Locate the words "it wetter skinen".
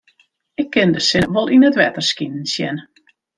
1.69-2.45